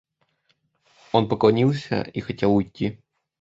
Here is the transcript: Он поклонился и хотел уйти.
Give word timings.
Он 1.11 1.29
поклонился 1.29 2.01
и 2.01 2.21
хотел 2.21 2.55
уйти. 2.55 2.99